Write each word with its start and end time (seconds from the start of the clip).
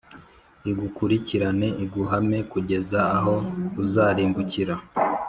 igukurikirane 0.69 1.67
iguhame 1.83 2.37
kugeza 2.51 2.99
aho 3.17 3.35
uzarimbukira 3.81 4.73